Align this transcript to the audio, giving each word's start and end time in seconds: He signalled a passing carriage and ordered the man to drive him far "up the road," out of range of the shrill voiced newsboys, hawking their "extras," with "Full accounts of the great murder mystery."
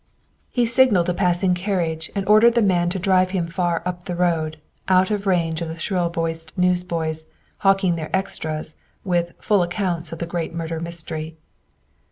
He 0.49 0.65
signalled 0.65 1.09
a 1.09 1.13
passing 1.13 1.53
carriage 1.53 2.09
and 2.15 2.27
ordered 2.27 2.55
the 2.55 2.63
man 2.63 2.89
to 2.89 2.97
drive 2.97 3.29
him 3.37 3.45
far 3.45 3.83
"up 3.85 4.05
the 4.05 4.15
road," 4.15 4.57
out 4.87 5.11
of 5.11 5.27
range 5.27 5.61
of 5.61 5.67
the 5.67 5.77
shrill 5.77 6.09
voiced 6.09 6.57
newsboys, 6.57 7.25
hawking 7.59 7.97
their 7.97 8.09
"extras," 8.11 8.75
with 9.03 9.33
"Full 9.39 9.61
accounts 9.61 10.11
of 10.11 10.17
the 10.17 10.25
great 10.25 10.55
murder 10.55 10.79
mystery." 10.79 11.37